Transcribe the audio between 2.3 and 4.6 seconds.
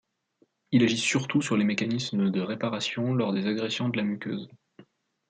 de réparation lors des agressions de la muqueuse.